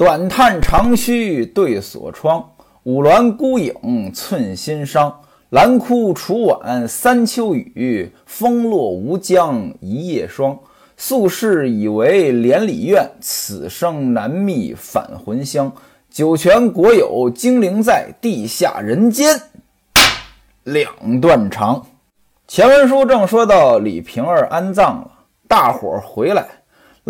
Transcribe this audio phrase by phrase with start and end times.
[0.00, 2.52] 短叹长吁对锁窗，
[2.84, 5.14] 五鸾孤影寸心伤。
[5.50, 10.58] 兰枯楚晚三秋雨，风落吴江一夜霜。
[10.96, 15.70] 宿世以为连理怨，此生难觅返魂香。
[16.08, 19.38] 九泉国有精灵在，地下人间
[20.64, 21.84] 两断肠。
[22.48, 25.10] 前文书正说到李瓶儿安葬了，
[25.46, 26.48] 大伙儿回来，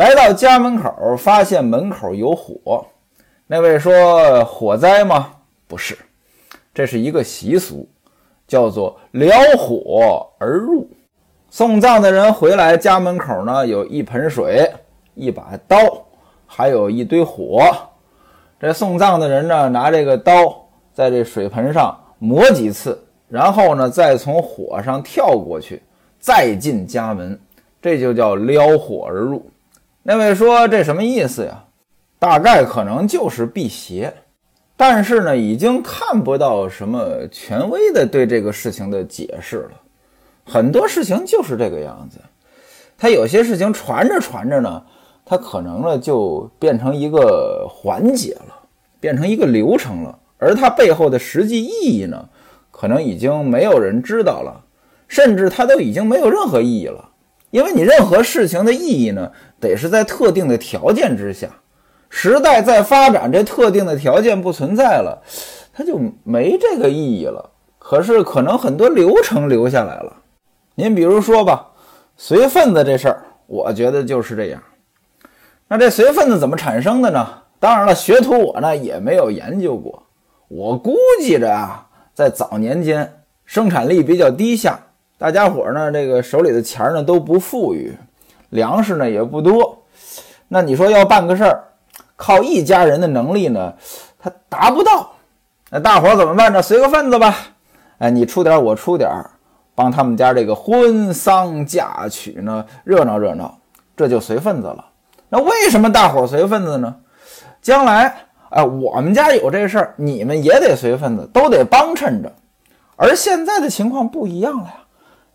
[0.01, 2.87] 来到家门口，发现门口有火。
[3.47, 5.31] 那位说火灾吗？
[5.69, 5.95] 不是，
[6.73, 7.87] 这是一个习俗，
[8.49, 10.89] 叫做撩火而入。
[11.51, 14.73] 送葬的人回来，家门口呢有一盆水、
[15.15, 15.77] 一把刀，
[16.47, 17.63] 还有一堆火。
[18.59, 22.99] 这送葬的人呢拿这个刀在这水盆上磨几次。
[23.29, 25.83] 然后呢，再从火上跳过去，
[26.19, 27.39] 再进家门，
[27.83, 29.45] 这就叫撩火而入。
[30.03, 31.65] 那位说这什么意思呀？
[32.19, 34.13] 大概可能就是辟邪，
[34.77, 39.73] 但是呢，已经看不到什么权威的对这个事情的解释了。
[40.45, 42.19] 很多事情就是这个样子，
[42.99, 44.83] 它有些事情传着传着呢，
[45.25, 48.55] 它可能呢就变成一个环节了，
[49.01, 52.29] 变成一个流程了，而它背后的实际意义呢？
[52.71, 54.65] 可能已经没有人知道了，
[55.07, 57.11] 甚至它都已经没有任何意义了。
[57.51, 61.49] 因为你任何事情的意义呢，得是在特定的条件之下，
[62.09, 65.23] 时代在发展，这特定的条件不存在了，
[65.73, 67.51] 它就没这个意义了。
[67.79, 70.17] 可是可能很多流程留下来了。
[70.75, 71.69] 您比如说吧，
[72.17, 74.63] 随份子这事儿，我觉得就是这样。
[75.69, 77.27] 那这随份子怎么产生的呢？
[77.59, 80.03] 当然了，学徒我呢也没有研究过，
[80.49, 81.87] 我估计着啊。
[82.13, 84.79] 在早年间，生产力比较低下，
[85.17, 87.95] 大家伙儿呢，这个手里的钱儿呢都不富裕，
[88.51, 89.83] 粮食呢也不多。
[90.47, 91.65] 那你说要办个事儿，
[92.15, 93.73] 靠一家人的能力呢，
[94.19, 95.13] 他达不到。
[95.71, 96.61] 那大伙怎么办呢？
[96.61, 97.35] 随个份子吧。
[97.99, 99.11] 哎，你出点，我出点，
[99.75, 103.59] 帮他们家这个婚丧嫁娶呢热闹热闹，
[103.97, 104.85] 这就随份子了。
[105.29, 106.97] 那为什么大伙随份子呢？
[107.63, 108.27] 将来。
[108.51, 112.33] 哎，我们家有这事儿，你们也得随份子，都得帮衬着。
[112.97, 114.75] 而现在的情况不一样了呀，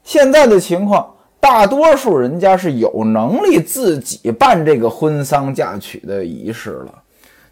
[0.04, 1.15] 现在的情况，
[1.46, 7.04] 大多数人家是有能力自己办这个婚丧嫁娶的仪式了。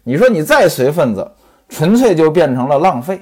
[0.02, 1.30] 你说你再随份子，
[1.68, 3.20] 纯粹就变成了浪费，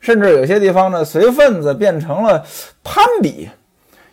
[0.00, 2.42] 甚至有些地方呢，随份子变成了
[2.82, 3.46] 攀比；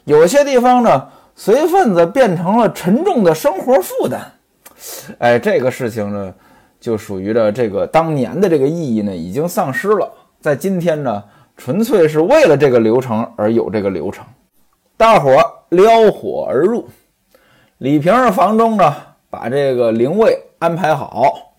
[0.03, 4.29] 有些地方呢，随份子变成了沉重的生活负担。
[5.19, 6.33] 哎，这个事情呢。
[6.81, 10.11] 就属于的这个当年的这个意义呢，已经丧失了。
[10.41, 11.23] 在今天呢，
[11.55, 14.25] 纯粹是为了这个流程而有这个流程。
[14.97, 15.40] 大伙
[15.71, 16.89] 撩火而入，
[17.77, 18.93] 李瓶儿房中呢，
[19.29, 21.53] 把这个灵位安排好。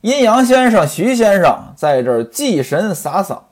[0.00, 3.48] 阴阳先生、徐先生在这儿祭神洒扫，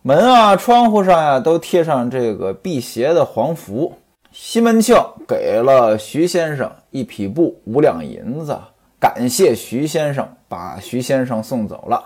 [0.00, 3.98] 门啊、窗户上呀都贴上这个辟邪的黄符。
[4.32, 4.96] 西门庆
[5.28, 8.58] 给了徐先生一匹布、五两银子。
[8.98, 12.02] 感谢徐先生把徐先生送走了，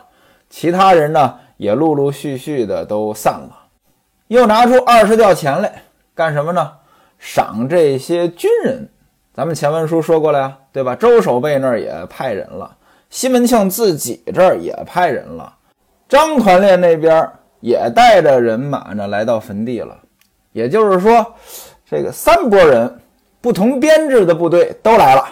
[0.49, 3.57] 其他人呢也陆陆续续的都散了，
[4.27, 5.83] 又拿出二十吊钱来
[6.20, 6.72] 干什么呢？
[7.19, 8.86] 赏这些军人。
[9.32, 10.94] 咱们前文书说过了呀，对吧？
[10.94, 12.76] 周守备那儿也派人了，
[13.08, 15.50] 西门庆自己这儿也派人了，
[16.06, 17.26] 张团练那边
[17.60, 19.97] 也带着人马呢来到坟地了。
[20.53, 21.25] 也就是说，
[21.91, 23.00] 这个三拨人
[23.41, 25.25] 不同编制的部队都来了。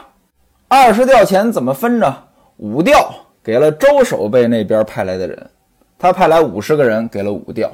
[0.69, 2.17] 二十吊钱怎么分呢？
[2.57, 5.51] 五吊给了周守备那边派来的人，
[5.99, 7.71] 他派来五十个人，给了五吊，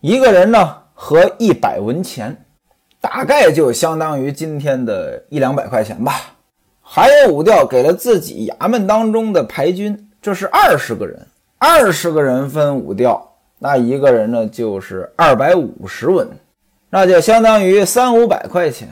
[0.00, 2.36] 一个人呢和一百文钱，
[3.00, 6.12] 大概就相当于今天的一两百块钱吧。
[6.82, 16.28] 还有五吊给了自己衙门当中的排军，这是二十个人，二十个人分五吊，那一个人呢就是二百五十文，
[16.90, 18.86] 那就相当于三五百块钱。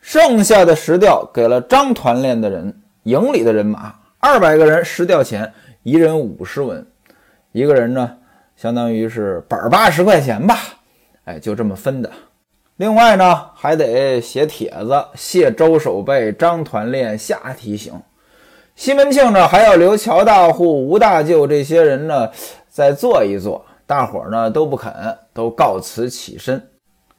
[0.00, 3.92] 剩下的十吊给了张团练的人，营里的人马。
[4.20, 5.52] 二百个人，十吊钱，
[5.82, 6.86] 一人五十文，
[7.50, 8.18] 一个人呢，
[8.56, 10.56] 相当于是百八十块钱吧，
[11.30, 12.10] 哎，就这么分的。
[12.76, 17.92] 另外呢，还得写帖子谢周守备、张团练下提醒。
[18.74, 22.28] 西门庆呢，还要留乔大户、吴大舅这些人呢，
[22.68, 23.64] 再坐一坐。
[23.86, 24.92] 大伙呢都不肯，
[25.32, 26.68] 都告辞起身。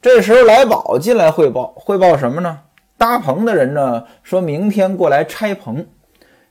[0.02, 2.60] 这时候来宝进来汇报，汇报什么呢？
[2.98, 5.86] 搭棚的人呢，说明天过来拆棚。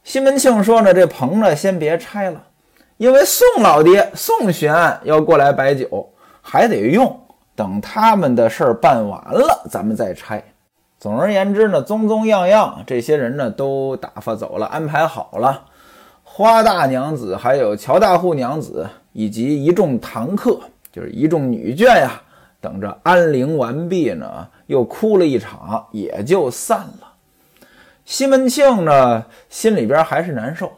[0.04, 2.44] 西门庆说呢，这棚呢先别拆了，
[2.98, 6.10] 因为宋老爹宋玄要过来摆酒，
[6.42, 7.20] 还得用。
[7.56, 10.44] 等他们的事儿办完了，咱们再拆。
[11.00, 15.66] 总而言之呢，宗宗样样这些人呢都打发走了，安排好了。
[16.24, 20.60] 花大娘子，还有乔大户娘子，以及一众堂客，
[20.92, 22.22] 就是一众女眷呀，
[22.62, 27.14] 等着安灵完毕呢，又哭了一场，也就散了。
[28.06, 30.72] 西门庆呢，心里边还是难受。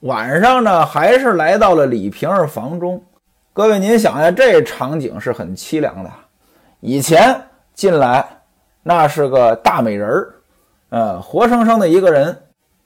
[0.00, 3.02] 晚上呢，还是来到了李瓶儿房中。
[3.58, 6.10] 各位，您想呀，这场景是很凄凉的。
[6.78, 7.42] 以前
[7.74, 8.24] 进来
[8.84, 10.34] 那是个大美人儿，
[10.90, 12.40] 呃，活生生的一个人。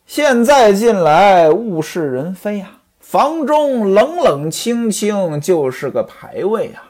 [0.06, 2.70] 现在进来物是人非呀，
[3.00, 6.82] 房中冷冷清清，就是个牌位呀。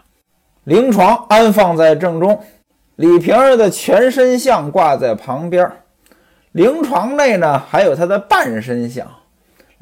[0.63, 2.41] 灵床安放在正中，
[2.95, 5.69] 李瓶儿的全身像挂在旁边。
[6.53, 9.05] 灵床内呢，还有她的半身像。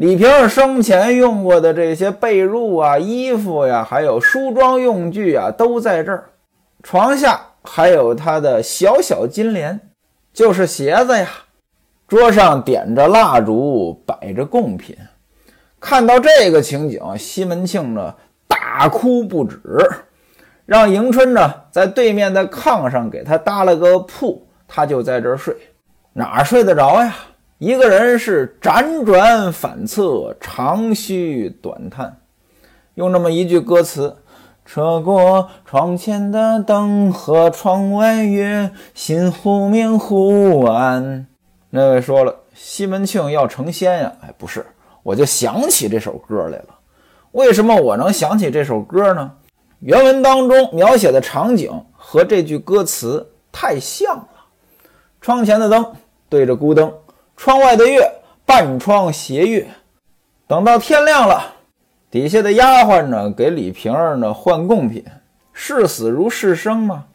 [0.00, 6.30] 李瓶儿生前用过的这些被褥啊、衣服呀，还有梳妆用具啊，都在这儿。
[6.82, 9.78] 床下还有她的小小金莲，
[10.32, 11.28] 就是鞋子呀。
[12.08, 14.96] 桌上点着蜡烛，摆着贡品。
[15.78, 18.14] 看到这个情景，西门庆呢
[18.48, 19.60] 大哭不止，
[20.64, 25.54] 让迎春呢在对面的炕上给他搭了个铺，他就在这儿睡。
[26.14, 27.14] 哪睡得着呀？
[27.60, 32.16] 一个人是辗转反侧，长吁短叹。
[32.94, 34.16] 用这么一句歌词
[34.64, 41.26] ：“扯过窗前的灯和窗外月，心忽明忽暗。”
[41.68, 44.10] 那位说了，西门庆要成仙呀？
[44.22, 44.64] 哎，不是，
[45.02, 46.68] 我就想起这首歌来了。
[47.32, 49.32] 为什么我能想起这首歌呢？
[49.80, 54.28] 原文当中描写的场景和这句歌词太像了。
[55.20, 55.92] 窗前的灯
[56.30, 56.90] 对着孤灯，
[57.40, 58.06] 窗外的月
[58.44, 59.66] 半窗斜月。
[60.46, 61.54] 等到天亮了，
[62.10, 65.02] 底下的丫鬟呢给李瓶儿呢换贡品，
[65.54, 67.06] 视死如视生嘛，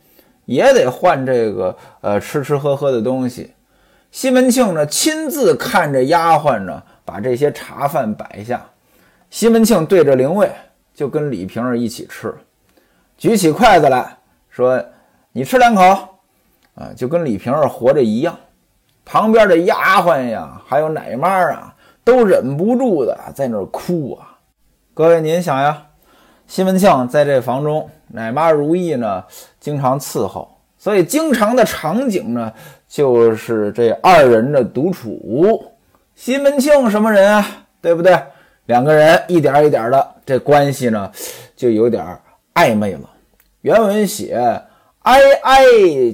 [0.45, 3.54] 也得换这个呃吃吃喝喝的东西。
[4.10, 8.66] 西门庆呢，亲自看着丫鬟呢，把这些茶饭摆下。
[9.30, 10.50] 西门庆对着灵位，
[10.95, 12.33] 就跟李瓶儿一起吃，
[13.16, 14.18] 举起筷子来
[14.50, 14.83] 说
[15.33, 15.83] ：“你吃两口。”
[16.74, 18.36] 啊，就跟李瓶儿活着一样。
[19.06, 21.74] 旁边的丫鬟呀，还有奶妈啊，
[22.04, 24.36] 都忍不住的在那儿哭啊。
[24.94, 25.86] 各位，您想呀，
[26.48, 29.24] 西门庆在这房中，奶妈如意呢，
[29.60, 30.52] 经常伺候。
[30.78, 32.52] 所以，经常的场景呢，
[32.88, 35.72] 就是这二人的独处。
[36.13, 37.46] 西门庆什么人啊？
[37.81, 38.19] 对不对？
[38.66, 41.12] 两个人一点一点的，这关系呢，
[41.56, 42.06] 就有点
[42.54, 43.10] 暧昧了。
[43.62, 44.40] 原文写：
[45.06, 45.63] 挨挨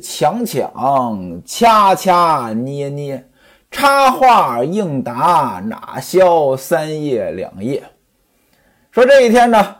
[0.04, 3.26] 抢抢，掐掐捏捏，
[3.72, 7.82] 插话应答，哪消三夜两夜？
[8.92, 9.76] 说这一天呢，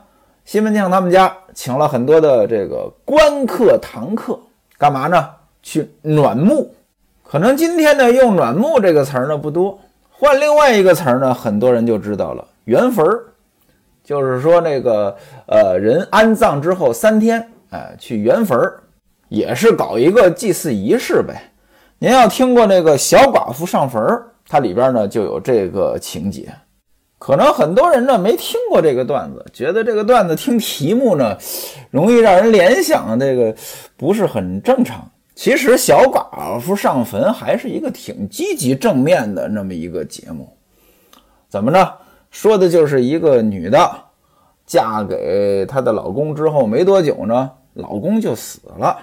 [0.46, 4.40] 西门庆他们家请了很多的这个官客堂客。
[4.78, 5.28] 干嘛呢？
[5.62, 6.74] 去暖墓，
[7.22, 9.78] 可能今天呢用“暖墓”这个词儿呢不多，
[10.10, 12.44] 换另外一个词儿呢，很多人就知道了。
[12.64, 13.24] 圆坟儿，
[14.02, 15.14] 就是说那个
[15.46, 18.81] 呃人安葬之后三天，哎，去圆坟儿，
[19.32, 21.42] 也是搞一个祭祀仪式呗。
[21.98, 26.52] 您要听过那个小寡妇上坟儿，它里边呢就有这个情节。
[27.18, 31.34] 可能很多人呢没听过这个段子，觉得这个段子听题目呢，
[31.90, 33.56] 容易让人联想这个
[33.96, 35.10] 不是很正常。
[35.34, 40.46] 其实小寡妇上坟还是一个挺积极正面的那么一个节目。
[41.48, 41.96] 怎么着？
[42.30, 43.90] 说的就是一个女的
[44.66, 48.98] 嫁给她的老公之后没多久呢，老公就死了，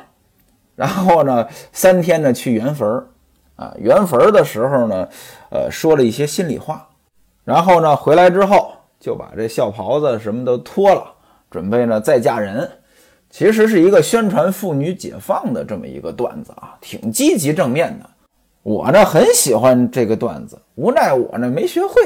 [0.79, 2.88] 然后呢三天呢去圆坟
[3.57, 5.09] 啊，圆坟的时候呢，
[5.51, 6.88] 呃说了一些心里话。
[7.43, 11.03] 然后呢，回来之后就把这孝袍子什么都脱了，
[11.51, 12.69] 准备呢再嫁人。
[13.29, 18.09] 其实是一个宣传妇女解放的这么一个段子啊，挺积极正面的。
[18.63, 22.01] 我呢很喜欢这个段子，无奈我呢没学会。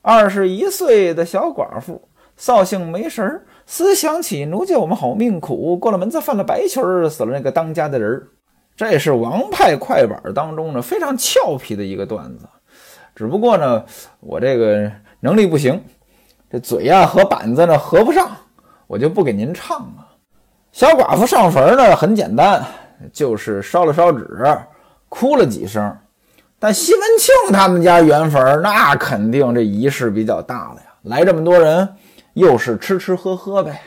[0.00, 2.00] 二十一岁的小寡妇，
[2.36, 8.28] 扫兴没神儿，思想起奴家我们好命苦，过了门子犯了白裙儿，死了那个当家的人儿。
[8.76, 12.46] 这是王派快板当中呢非常俏皮的一个段子。
[13.14, 13.82] 只不过呢，
[14.20, 15.82] 我这个能力不行，
[16.50, 18.30] 这嘴呀和板子呢合不上，
[18.86, 20.06] 我就不给您唱了。
[20.72, 22.62] 小寡妇上坟呢很简单，
[23.14, 24.28] 就是烧了烧纸，
[25.08, 25.96] 哭了几声。
[26.58, 31.88] 但西门庆他们家圆坟，那肯定这仪式比较大了呀，来这么多人，
[32.36, 33.80] 又是吃吃喝喝呗。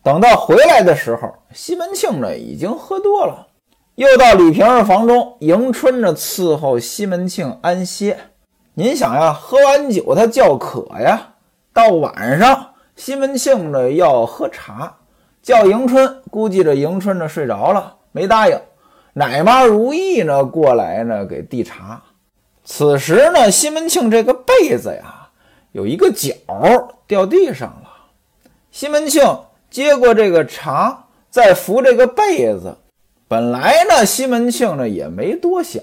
[0.00, 3.48] 等到回来的时候，西门庆呢已经喝多了，
[3.96, 8.16] 又到李瓶儿房中，迎春呢伺候西门庆安歇。
[8.74, 11.34] 您想呀，喝完酒他叫渴呀，
[11.72, 14.96] 到晚上西门庆呢要喝茶，
[15.42, 18.56] 叫迎春，估计这迎春呢睡着了，没答应。
[19.14, 22.00] 奶妈如意呢过来呢给递茶。
[22.64, 25.19] 此时呢，西门庆这个被子呀，
[25.72, 26.34] 有一个角
[27.06, 27.90] 掉地上了。
[28.70, 29.22] 西门庆
[29.70, 32.76] 接过这个茶，再扶这个被子。
[33.28, 35.80] 本来呢，西门庆呢也没多想，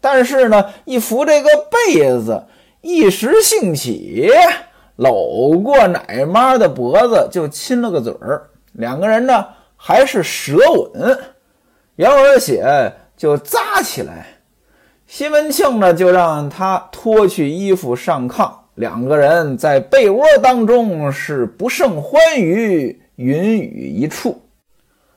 [0.00, 2.44] 但是呢，一扶这个被子，
[2.80, 4.28] 一时兴起，
[4.96, 8.50] 搂过奶妈的脖子就亲了个嘴儿。
[8.72, 11.18] 两个人呢还是舌吻，
[11.96, 14.26] 杨而且就扎起来。
[15.06, 24.40] 西门庆呢就让他脱去衣服上炕，两个人在被窝当中是不胜欢愉，云雨一处。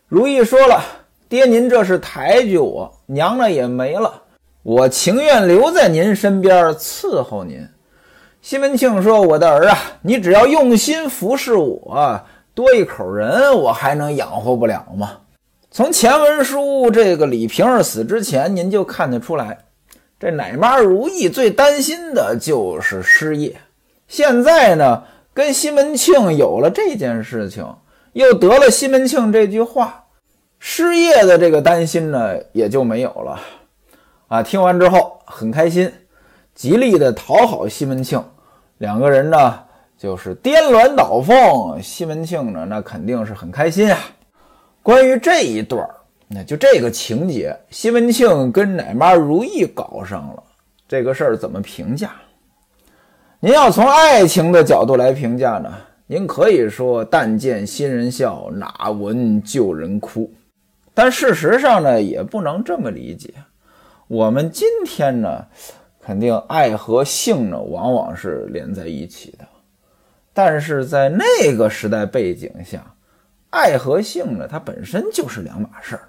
[0.07, 0.83] 如意说了。
[1.29, 4.23] 爹，您这是抬举我，娘呢也没了，
[4.63, 7.65] 我情愿留在您身边伺候您。
[8.41, 12.21] 西门庆说：“我的儿啊，你只要用心服侍我，
[12.53, 15.19] 多一口人，我还能养活不了吗？”
[15.71, 19.57] 从前文书这个李瓶儿死之前，您就看得出来，
[20.21, 23.59] 这奶妈如意最担心的就是失业。
[24.07, 27.65] 现在呢，跟西门庆有了这件事情，
[28.13, 30.03] 又得了西门庆这句话。
[30.59, 33.41] 失业的这个担心呢，也就没有了
[34.27, 34.43] 啊！
[34.43, 35.91] 听完之后很开心，
[36.53, 38.23] 极力的讨好西门庆，
[38.77, 39.59] 两个人呢
[39.97, 41.81] 就是颠鸾倒凤。
[41.81, 43.97] 西门庆呢，那肯定是很开心啊。
[44.83, 45.95] 关于这一段儿
[46.33, 50.41] 那就这个情节，西门庆跟奶妈如意搞上了，
[50.87, 52.13] 这个事儿怎么评价？
[53.41, 55.73] 您要从爱情的角度来评价呢，
[56.07, 60.31] 您可以说“但见新人笑，哪闻旧人哭”。
[60.93, 63.33] 但事实上呢，也不能这么理解。
[64.07, 65.45] 我们今天呢，
[66.01, 69.45] 肯定爱和性呢，往往是连在一起的。
[70.33, 72.81] 但是在那个时代背景下，
[73.49, 76.07] 爱和性呢，它本身就是两码事儿。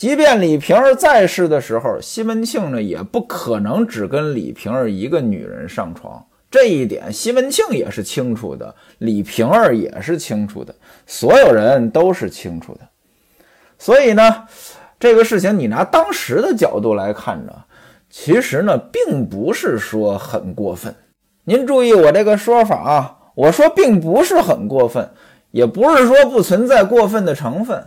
[0.00, 6.24] 即便李瓶儿在世的时候，西门庆呢，也不可能只跟李瓶儿一个女人上床。
[6.50, 10.74] 这一点，西门庆也是清楚的，李瓶儿也是清楚的，
[11.06, 12.80] 所有人都是清楚的。
[13.78, 14.46] 所以呢，
[14.98, 17.52] 这个事情你拿当时的角度来看呢，
[18.08, 20.94] 其实呢并不是说很过分。
[21.44, 25.06] 您注意我这个说法啊，我说并不是很过分，
[25.50, 27.86] 也不是说不存在过分的成分。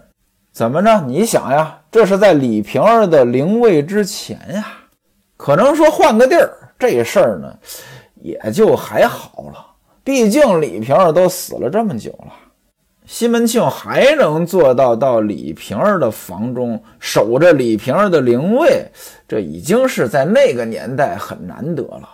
[0.53, 1.01] 怎么着？
[1.07, 4.63] 你想呀，这是在李瓶儿的灵位之前呀，
[5.35, 7.51] 可能说换个地儿，这事儿呢
[8.21, 9.65] 也就还好了。
[10.03, 12.33] 毕竟李瓶儿都死了这么久了。
[13.05, 18.85] 西门庆还能做到到李瓶儿的房中守着李瓶儿的灵位，
[19.27, 22.07] 这已经是在那个年代很难得了。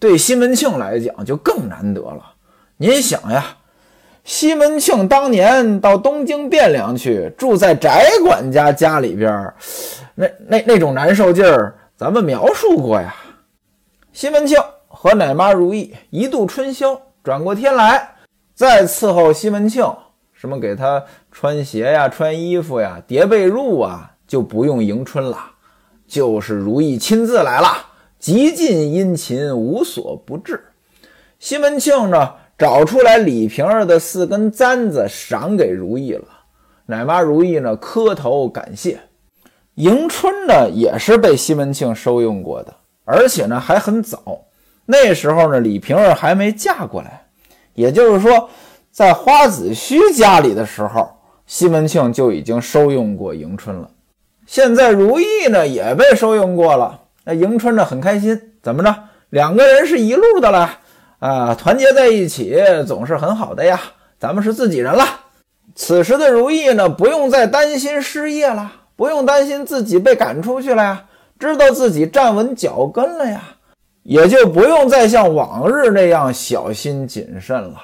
[0.00, 2.34] 对西门庆来讲就更难得了。
[2.76, 3.56] 您想呀，
[4.24, 7.90] 西门庆当年到东京汴梁去，住在翟
[8.24, 9.52] 管家家里边，
[10.14, 13.14] 那那那种难受劲儿，咱们描述过呀。
[14.12, 18.14] 西门庆和奶妈如意一度春宵，转过天来
[18.54, 19.84] 再伺候西门庆。
[20.32, 25.38] 什么给他穿鞋呀、穿衣服呀、叠被褥啊，就不用迎春了，
[26.06, 27.68] 就是如意亲自来了，
[28.18, 30.64] 极尽殷勤，无所不至。
[31.38, 36.24] 西门庆呢，找出来李瓶儿的四根簪子，赏给如意了。
[36.86, 39.00] 奶妈如意呢，磕头感谢。
[39.74, 44.20] 迎春呢，也是被西门庆收用过的，而且呢，还很早。
[44.86, 47.26] 那时候呢，李瓶儿还没嫁过来，
[47.74, 48.48] 也就是说。
[48.92, 51.10] 在花子虚家里的时候，
[51.46, 53.90] 西门庆就已经收用过迎春了。
[54.46, 58.40] 现在如意呢也被收用过了，那迎春呢很开心。
[58.62, 58.94] 怎么着？
[59.30, 60.78] 两个人是一路的了
[61.24, 62.54] 啊，团结在一起
[62.86, 63.80] 总是很好的呀。
[64.18, 65.02] 咱们是自己人了。
[65.74, 71.04] 此时的如意呢，不用再担心失业了，不用担心自己被赶出去了呀，
[71.38, 73.40] 知道自己站稳脚跟了呀，
[74.02, 77.80] 也就不用再像往日那样小心谨慎了。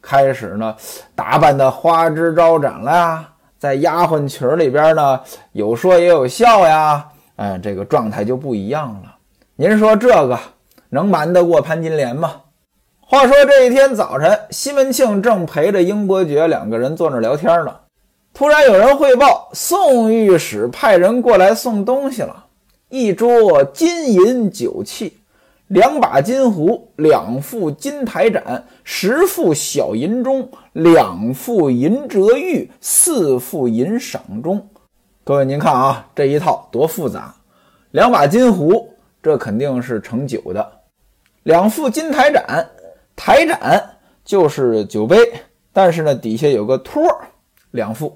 [0.00, 0.76] 开始呢，
[1.16, 3.28] 打扮的花枝招展了呀，
[3.58, 9.16] 在丫鬟群里边呢，有说也有笑呀，哎，这个状态就不一样了。
[9.56, 10.38] 您说这个
[10.90, 12.42] 能瞒得过潘金莲吗？
[13.08, 17.72] 话说这一天早晨，西门庆正陪着英伯爵两个人坐那聊天呢，
[18.34, 22.46] 突然有人汇报，宋御史派人过来送东西了，
[22.88, 25.18] 一桌金银酒器。
[25.68, 34.68] 两把金壶，两副金台盏，十副小银钟，两副银折玉，四副银赏钟。
[35.22, 37.32] 各位，您看啊，这一套多复杂！
[37.92, 38.90] 两把金壶，
[39.22, 40.60] 这肯定是盛酒的；
[41.44, 42.68] 两副金台盏，
[43.16, 45.16] 台盏就是酒杯，
[45.72, 47.02] 但是呢，底下有个托
[47.70, 48.10] 两副；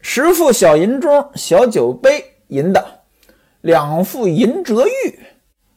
[0.00, 2.80] 十副小银钟，小酒杯，银的；
[3.60, 5.18] 两副银折玉。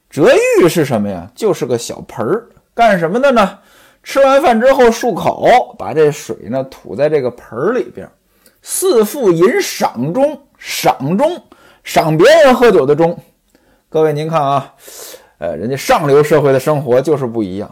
[0.10, 1.30] 折玉是什么呀？
[1.36, 3.60] 就是个小盆儿，干什么的呢？
[4.02, 8.10] 吃完饭之后漱口，把这水呢吐在这个盆儿里边。
[8.62, 11.44] 四副饮赏中，赏中
[11.84, 13.18] 赏别人喝酒的中。
[13.88, 14.74] 各位您看啊，
[15.38, 17.70] 呃，人家上流社会的生活就是不一样。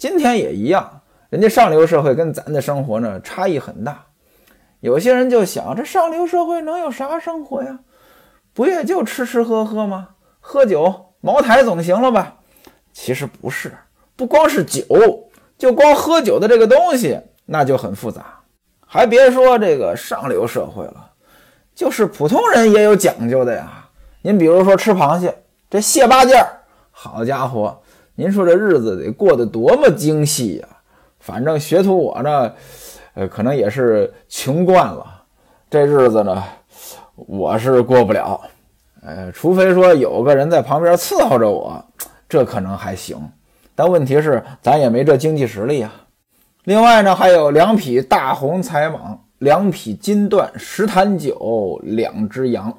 [0.00, 4.06] 今天也一样，人家上流社会跟咱的生活呢差异很大。
[4.80, 7.80] 有些人就想，这上流社会能有啥生活呀？
[8.54, 10.08] 不也就吃吃喝喝吗？
[10.40, 12.34] 喝酒、茅台总行了吧？
[12.94, 13.76] 其实不是，
[14.16, 14.86] 不光是酒，
[15.58, 18.24] 就光喝酒的这个东西，那就很复杂。
[18.86, 21.10] 还别说这个上流社会了，
[21.74, 23.86] 就是普通人也有讲究的呀。
[24.22, 26.48] 您比如说吃螃蟹，这蟹八件儿，
[26.90, 27.79] 好家伙，
[28.20, 30.68] 您说这日子得过得多么精细呀！
[31.20, 32.52] 反正学徒我呢，
[33.14, 35.22] 呃，可能也是穷惯了，
[35.70, 36.44] 这日子呢，
[37.14, 38.38] 我是过不了。
[39.00, 41.82] 呃，除非说有个人在旁边伺候着我，
[42.28, 43.16] 这可能还行。
[43.74, 45.90] 但问题是，咱也没这经济实力啊。
[46.64, 52.70] 另外呢，还有两匹大红彩蟒，两匹金缎，十坛酒，两只羊。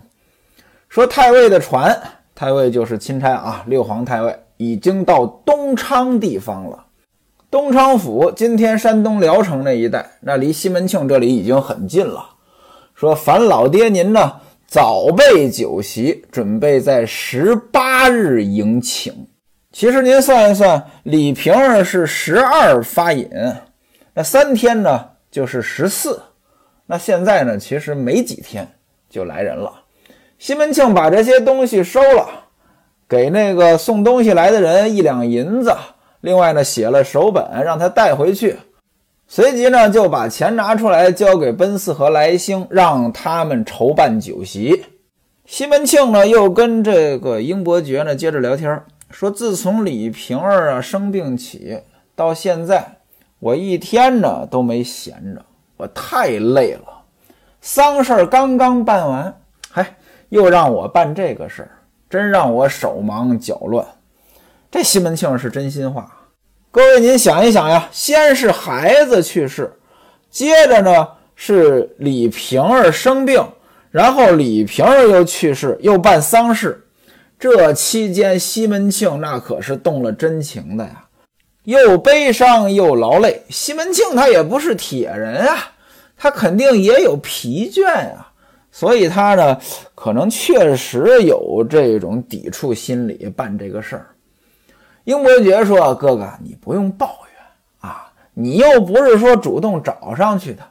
[0.87, 1.99] 说太尉的船，
[2.35, 6.85] 太尉就是钦差啊，六皇太尉已经到东昌地方了。
[7.49, 12.29] 东昌府，今天山东聊城那一带，那离西门庆这里已经很近了。
[12.93, 14.33] 说樊老爹您呢，
[14.67, 19.25] 早备酒席，准备在十八日迎请。
[19.71, 23.27] 其实您算一算，李瓶儿是十二发引。
[24.13, 26.21] 那三天呢，就是十四。
[26.85, 28.67] 那现在呢，其实没几天
[29.09, 29.73] 就来人了。
[30.37, 32.40] 西门庆把这些东西收了，
[33.11, 35.75] 给那个送东西来的人一两银子，
[36.21, 38.55] 另外呢写了手本让他带回去。
[39.27, 44.85] 随即呢就把钱拿出来交给奔四和来兴，让他们筹办酒席。
[45.45, 51.81] 西门庆呢又跟这个英伯爵呢接着聊天，说自从李瓶儿啊生病起
[52.15, 52.99] 到现在。
[53.39, 55.43] 我一天呢都没闲着，
[55.75, 57.03] 我太累了。
[57.59, 59.35] 丧事儿刚刚办完，
[59.69, 59.97] 嗨，
[60.29, 61.71] 又让我办这个事儿，
[62.11, 63.87] 真让我手忙脚乱。
[64.69, 66.11] 这西门庆是真心话。
[66.69, 69.71] 各位您想一想呀，先是孩子去世，
[70.29, 73.41] 接着呢是李瓶儿生病，
[73.91, 76.85] 然后李瓶儿又去世，又办丧事。
[77.39, 81.05] 这期间，西门庆那可是动了真情的呀。
[81.63, 85.71] 又悲伤又劳累，西门庆他也不是铁人啊，
[86.17, 88.30] 他肯定也有疲倦啊，
[88.71, 89.57] 所以他呢，
[89.93, 94.07] 可能确实有这种抵触心理办这个事儿。
[95.03, 100.63] 英伯爵说：“哥哥，你不用抱怨啊，你又不是说主动找上去的，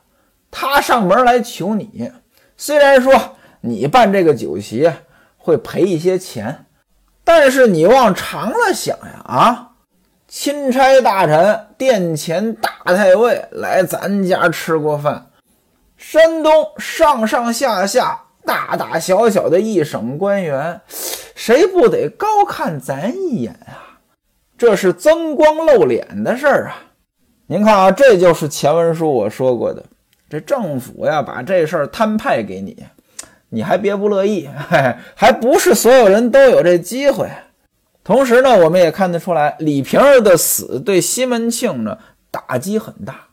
[0.51, 2.11] 他上门来求你。
[2.57, 3.13] 虽然说
[3.61, 4.91] 你办这个酒席
[5.37, 6.65] 会赔一些钱，
[7.23, 9.67] 但是你往长了想呀，啊。”
[10.33, 15.27] 钦差大臣、殿前大太尉来咱家吃过饭，
[16.01, 20.81] 山东上上下下、大大小小的一省官员，
[21.35, 24.01] 谁不得高看咱一眼啊？
[24.57, 26.77] 这是增光露脸的事儿啊！
[27.47, 29.85] 您看啊，这就是前文书我说过的，
[30.31, 32.83] 这政府呀，把这事儿摊派给你，
[33.51, 34.49] 你还别不乐意，
[35.15, 37.29] 还不是所有人都有这机会。
[38.03, 41.99] 同时呢，我们也看得出来，李瓶儿的死对西门庆呢
[42.31, 43.27] 打击很大。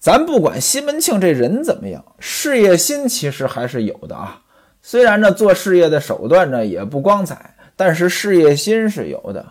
[0.00, 4.40] 咱不管西门庆这人怎么样，事业心其实还是有的啊。
[4.80, 9.44] 虽然呢做事业的手段呢也不光彩，但是事业心是有的。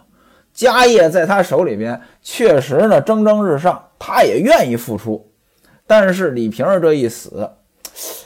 [0.52, 5.32] 家业在他手里边，确实呢蒸蒸日上，他也愿意付出。
[5.86, 7.48] 但是李瓶儿这一死，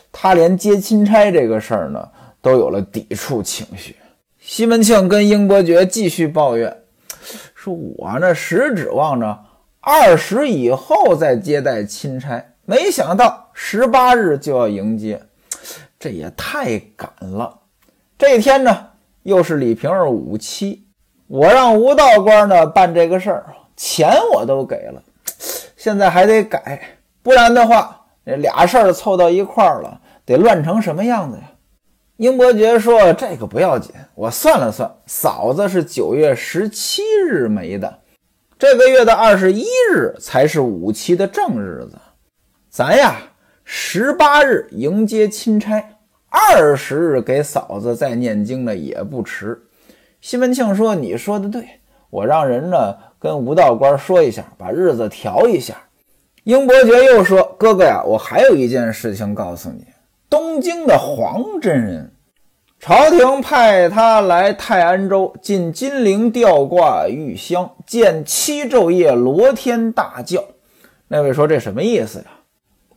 [0.09, 2.07] 他连接钦差这个事儿呢
[2.41, 3.97] 都有了抵触情绪。
[4.39, 6.83] 西门庆跟英伯爵继续抱怨，
[7.53, 9.37] 说：“我呢，实指望着
[9.85, 15.21] 二十以后再接待钦差，没想到十八日就要迎接，
[15.99, 17.59] 这也太赶了。
[18.17, 18.87] 这天呢，
[19.23, 20.85] 又是李瓶儿五七，
[21.27, 25.03] 我让吴道官呢办这个事儿，钱我都给了，
[25.75, 26.79] 现在还得改，
[27.21, 31.43] 不然的话，这俩事儿凑到一块儿了，得乱成什么样子呀？”
[32.15, 37.99] 英伯爵说：“这个不要紧，我算了算，嫂子是九月十七日没的，
[38.63, 41.99] 这个月的二十一日才是五七的正日子。
[42.69, 43.17] 咱呀，
[43.65, 45.83] 十八日迎接钦差，
[46.29, 49.61] 二十日给嫂子再念经呢也不迟。”
[50.21, 51.67] 西门庆说：“你说的对，
[52.09, 55.75] 我让人呢跟吴道官说一下，把日子调一下。”
[56.45, 59.85] 英伯爵又说：“哥哥呀，我还有一件事情告诉你。”
[60.31, 62.12] 东京的黄真人，
[62.85, 70.43] 朝廷派他来泰安州进金陵吊挂玉香，见七昼夜罗天大教。
[71.07, 72.25] 那位说这什么意思呀？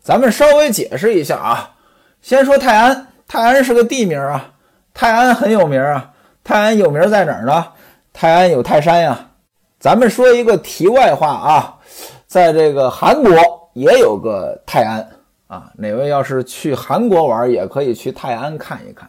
[0.02, 1.76] 咱们稍微解释一下啊。
[2.20, 4.54] 先说泰安，泰安是个地名啊，
[4.92, 6.10] 泰安很有名啊。
[6.42, 7.64] 泰安有名在哪儿呢？
[8.12, 9.30] 泰安有泰山呀。
[9.78, 11.78] 咱们说一个题外话啊，
[12.26, 13.32] 在这个韩国
[13.74, 15.08] 也有个泰安
[15.46, 15.70] 啊。
[15.76, 19.08] 哪位要是去韩国玩，也可以去泰安看一看。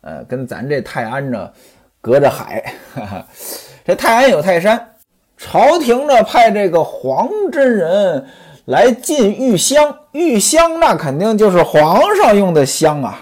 [0.00, 1.50] 呃，跟咱这泰安呢，
[2.00, 2.72] 隔着海。
[2.94, 3.26] 哈哈。
[3.84, 4.94] 这泰安有泰山，
[5.36, 8.26] 朝廷呢派这个黄真人
[8.66, 9.96] 来进玉香。
[10.12, 13.20] 玉香那肯定就是皇上用的香啊。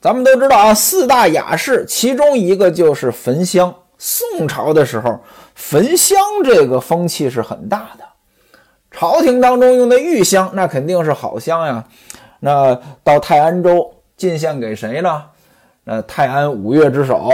[0.00, 3.74] 咱们都知道啊，四大雅士其中一个就是焚香。
[3.98, 5.18] 宋朝的时候，
[5.54, 8.04] 焚香这个风气是很大的。
[8.90, 11.84] 朝廷当中用的玉香，那肯定是好香呀。
[12.40, 15.24] 那到泰安州进献给谁呢？
[15.88, 17.30] 那泰安五岳之首，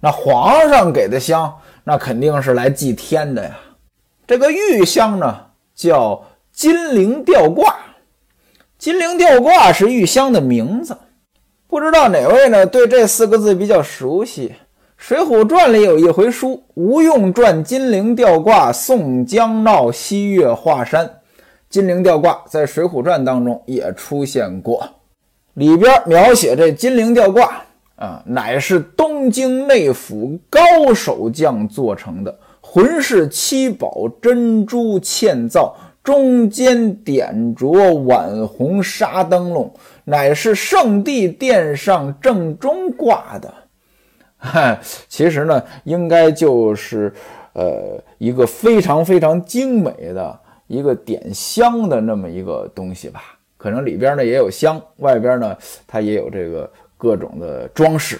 [0.00, 3.54] 那皇上给的香，那肯定是来祭天的呀。
[4.26, 5.38] 这个玉香呢，
[5.74, 7.76] 叫金陵吊挂。
[8.78, 10.96] 金陵吊挂是玉香的名字，
[11.66, 14.48] 不知道哪位呢对这四个字比较熟悉？
[14.96, 21.20] 《水浒传》里有一回书，吴用传金陵吊挂，宋江闹西岳华山。
[21.68, 24.88] 金陵吊挂在《水浒传》当中也出现过，
[25.56, 27.62] 里边描写这金陵吊挂。
[27.96, 39.72] 啊，乃是东京内府高手匠做成的，浑是七宝珍珠嵌造，中间点着晚红纱灯笼，
[40.04, 43.54] 乃是圣地殿上正中挂的。
[44.36, 47.10] 哈， 其实呢，应该就是
[47.54, 53.35] 呃一个非常非常精美的一个点香的那么一个东西吧。
[53.56, 56.70] 可能里边呢也有香，外边呢它也有这个。
[56.98, 58.18] 各种的装饰，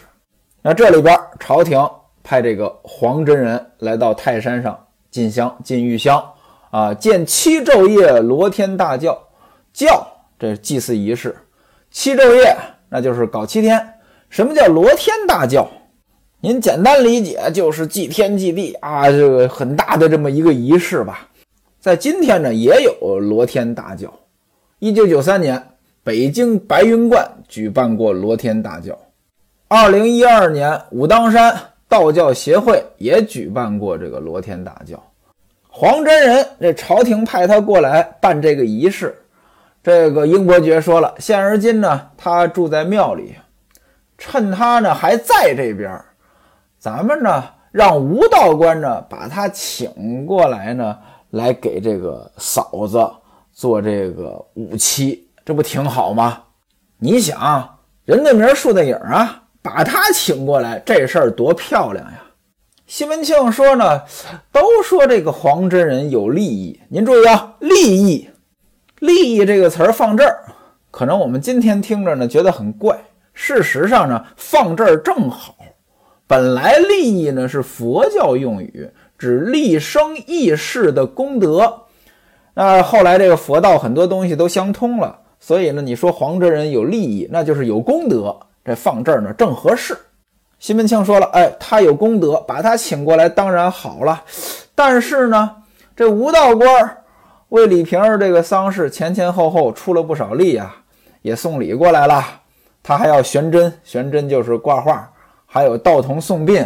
[0.61, 1.81] 那这里边朝廷
[2.23, 4.79] 派这个黄真人来到泰山上
[5.11, 6.23] 进香、进玉香
[6.71, 9.19] 啊，见七昼夜罗天大教
[9.73, 10.07] 教，
[10.39, 11.35] 这祭祀仪式。
[11.91, 12.55] 七昼夜
[12.91, 13.95] 那就是搞七天。
[14.29, 15.67] 什么叫罗天大教？
[16.43, 21.27] 您简单理解就是祭天祭地啊，这个很大的这么一个仪式吧。
[21.81, 24.13] 在今天呢，也有罗天大教。
[24.87, 25.61] 一九九三年。
[26.05, 28.97] 北京白云观举办过罗天大教，
[29.67, 31.53] 二零一二年武当山
[31.89, 35.03] 道教协会也举办过这个罗天大教。
[35.69, 39.21] 黄真人这朝廷派他过来办这个仪式，
[39.83, 43.35] 这个英伯爵说了，现而今呢，他住在庙里，
[44.17, 46.01] 趁他呢还在这边，
[46.79, 50.97] 咱们呢让吴道官呢把他请过来呢，
[51.31, 53.05] 来给这个嫂子
[53.57, 55.27] 做这个武妻。
[55.45, 56.43] 这不挺好吗？
[56.99, 62.23] 你想，人的名树的影啊，把他请过来，这事儿多漂亮呀！
[62.87, 64.03] 西门庆说呢，
[64.53, 68.29] 都说这个黄真人有利益，您注意啊，利益，
[68.99, 70.45] 利益这个词儿放这儿，
[70.91, 72.99] 可能我们今天听着呢觉得很怪，
[73.33, 75.55] 事实上呢放这儿正好。
[76.27, 81.83] 本来利益呢是佛教用语，指立生益世的功德。
[82.59, 85.15] 那后来这个佛道很多东西都相通了。
[85.39, 89.95] 所以呢，你说黄真人有利益，那就是有功德，这放这儿呢正合适。
[90.59, 94.25] 西门庆说了，哎，他有功德，把他请过来当然好了。
[94.75, 95.57] 但是呢，
[95.95, 96.97] 这吴道官
[97.51, 100.75] 为李瓶儿这个丧事前前后后出了不少力啊，
[101.21, 102.25] 也送礼过来了。
[102.83, 105.09] 他还要悬针，悬针就是挂画，
[105.45, 106.65] 还有道童送殡，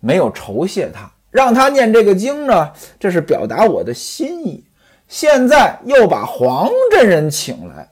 [0.00, 4.62] 没有酬谢他，让他念这个经呢，这是表达我的心意。
[5.08, 7.88] 现在又把黄真人请来。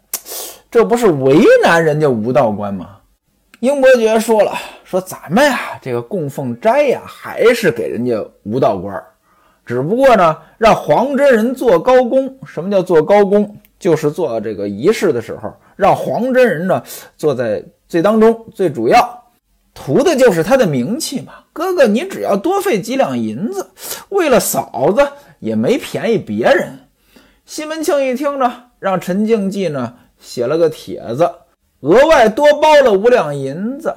[0.70, 2.96] 这不是为难人家吴道官吗？
[3.60, 9.00] 英伯爵说了，说咱们呀，这个供奉斋呀，还是给人家吴道官，
[9.64, 12.38] 只不过呢，让黄真人做高公。
[12.46, 13.54] 什么叫做高公？
[13.78, 16.82] 就是做这个仪式的时候，让黄真人呢
[17.16, 19.22] 坐在最当中，最主要，
[19.74, 21.34] 图的就是他的名气嘛。
[21.52, 23.70] 哥哥，你只要多费几两银子，
[24.08, 25.06] 为了嫂子
[25.38, 26.78] 也没便宜别人。
[27.44, 29.94] 西门庆一听呢，让陈静济呢。
[30.22, 31.28] 写了个帖子，
[31.80, 33.92] 额外多包了五两银子。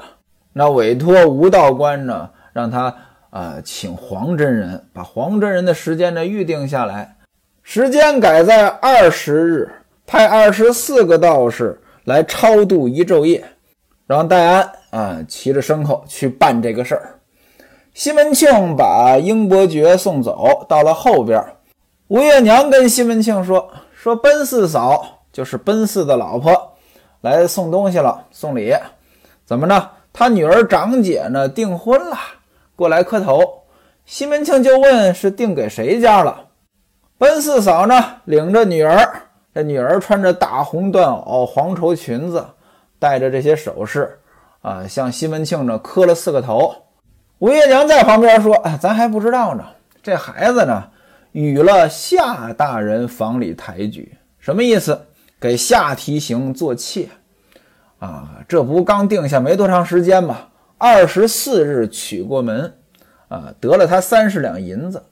[0.54, 2.96] 那委托吴道官呢，让他
[3.30, 7.18] 啊请黄真人，把黄真人的时间呢预定下来，
[7.62, 9.72] 时间改在二十日，
[10.08, 13.46] 派二十四个道士来超度一昼夜，
[14.08, 17.20] 让戴安啊骑着牲口去办这个事儿。
[17.94, 21.40] 西门庆把英伯爵送走，到了后边，
[22.08, 26.78] 吴月娘跟西门庆说：“说奔四嫂。”就是奔四的老婆
[27.20, 28.74] 来送东西了，送礼，
[29.44, 29.90] 怎么着？
[30.14, 32.16] 他女儿长姐呢订婚了，
[32.74, 33.64] 过来磕头。
[34.06, 36.46] 西门庆就问是订给谁家了？
[37.18, 42.46] 奔四嫂呢领着女儿，这女儿穿着大红缎袄、黄绸裙子，
[42.98, 44.18] 戴着这些首饰，
[44.62, 46.74] 啊，向西门庆呢磕了四个头。
[47.40, 49.66] 吴月娘在旁边说：“哎，咱还不知道呢，
[50.02, 50.82] 这孩子呢
[51.36, 55.08] 与了夏大人房里抬举，什么意思？
[55.38, 57.10] 给夏提刑做妾。”
[58.00, 60.48] 啊，这不刚定下没多长时间吗？
[60.78, 62.74] 二十四日娶过门，
[63.28, 65.04] 啊，得了他三十两银子。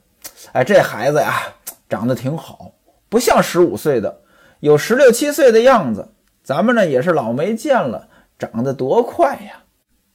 [0.53, 1.41] 哎，这孩子呀，
[1.89, 2.71] 长得挺好，
[3.09, 4.21] 不像十五岁的，
[4.61, 6.07] 有十六七岁的样子。
[6.41, 8.07] 咱们呢也是老没见了，
[8.39, 9.63] 长得多快呀！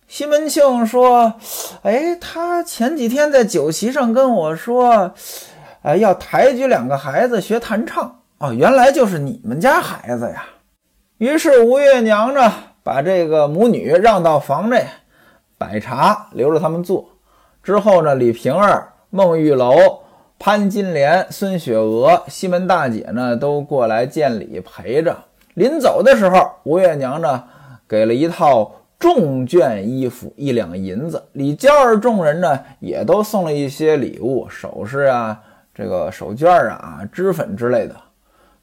[0.06, 1.34] 西门庆说
[1.84, 5.12] ：“哎，他前几天在酒席上跟我说，
[5.88, 8.20] 哎，要抬举两个孩子学弹唱。
[8.40, 10.44] 哦，原来就是你们家孩子呀。”
[11.16, 14.84] 于是吴月娘呢，把这个母女让到房内，
[15.56, 17.08] 摆茶留着他们坐。
[17.62, 19.74] 之后呢，李瓶儿、孟玉楼、
[20.38, 25.16] 潘金莲、孙雪娥、西门大姐呢，都过来见礼陪着。
[25.54, 27.44] 临走的时候，吴月娘呢，
[27.88, 31.24] 给了一套重绢衣服，一两银子。
[31.32, 35.40] 李娇儿众人呢，也都送了一些礼物，首饰啊，
[35.78, 37.94] 这个手绢啊，脂粉之类的。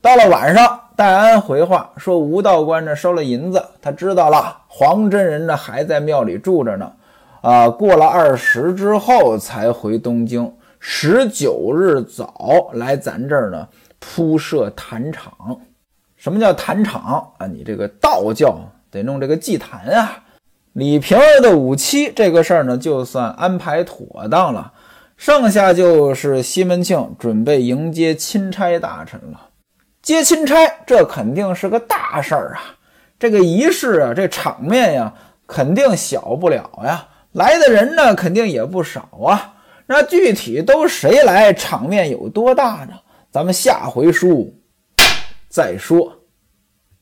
[0.01, 4.63] 到了晚上，戴安回话说：“吴道官呢收了银子，他知道了。
[4.67, 6.91] 黄真人呢还在庙里住着呢，
[7.39, 10.54] 啊，过了二十之后才回东京。
[10.78, 13.65] 十九日早来咱这儿呢
[13.97, 15.32] 铺设坛场。
[16.17, 17.47] 什么叫坛场啊？
[17.47, 18.58] 你这个道教
[18.91, 20.21] 得弄这个祭坛啊。
[20.73, 24.73] 李瓶儿的武妻这个事儿呢，就算安排妥当了，
[25.17, 29.49] 剩下就是西门庆准备迎接钦差大臣了。”
[30.01, 32.78] 接钦差，这肯定是个大事儿啊！
[33.17, 35.12] 这个仪式啊，这场面呀，
[35.47, 37.08] 肯定小不了呀。
[37.32, 39.56] 来的人呢，肯定也不少啊。
[39.88, 42.93] 那具体都谁来，场面有多大呢？
[43.32, 44.54] 咱们下回书
[45.49, 46.15] 再说。